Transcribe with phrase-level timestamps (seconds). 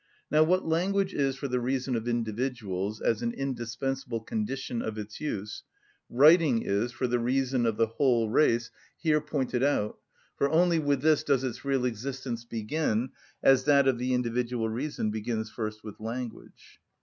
[0.31, 5.21] Now, what language is for the reason of individuals, as an indispensable condition of its
[5.21, 5.61] use,
[6.09, 9.99] writing is for the reason of the whole race here pointed out;
[10.39, 13.09] for only with this does its real existence begin,
[13.43, 16.79] as that of the individual reason begins first with language.